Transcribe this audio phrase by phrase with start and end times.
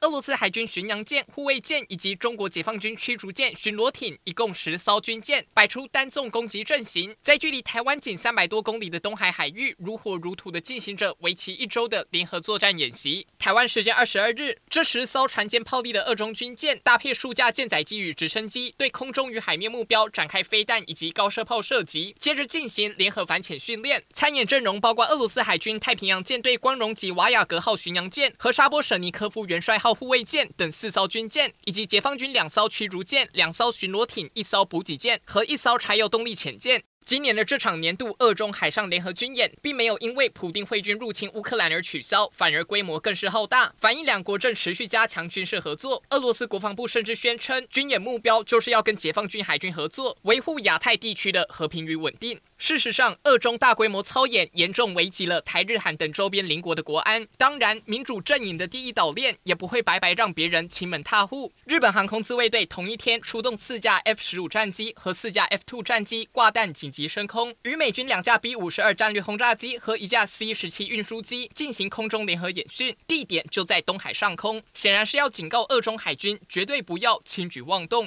[0.00, 13.26] 俄罗斯海军巡洋舰、护卫舰以及中国解放军驱逐舰、巡逻艇，一共十艘军舰，摆出单纵攻击阵型，在距离台湾仅三百多公里的东海海域，如火如荼地进行着为期一周的联合作战演习。
[13.38, 24.04] 台湾时间二十二日，这十艘船舰炮利的俄中军舰，搭配数架舰载机与直升机，对空中与海面目标展开飞弹以及高射炮射击，接着进行联合反潜训练。
[24.12, 29.87] 参演阵容包括俄罗斯海军太平洋舰队光荣级瓦亚格号巡洋舰和沙波舍尼科夫元帅号。
[29.94, 36.82] 护卫舰等四艘军舰，以及解放军两艘驱逐舰、两艘巡逻艇、一艘补给舰和一艘柴油动力潜舰。
[37.04, 46.02] 今年的这场年度俄中海上联合军演，并没有因为普丁会军入侵乌克兰而取消，反而规模更是浩大，反映两国正持续加强军事合作。
[46.10, 52.38] 俄罗斯国防部甚至宣称，军演目标就是要跟解放军海军合作，维护亚太地区的和平与稳定。
[52.58, 57.26] 事实上，俄中大规模操演严重危及了台日韩等周边邻国的国安。
[57.36, 61.52] 当然，民主阵营的第一岛链也不会白白让别人亲门踏户。
[61.64, 74.60] 日本航空自卫队同一天出动四架 F 十五战机和四架 F two 战机挂弹紧急升空，与美军两架 B 五十二战略轰炸机和一架 C 十七运输机进行空中联合演训，地点就在东海上空。
[74.74, 78.06] 显然是要警告俄中海军绝对不要轻举妄动。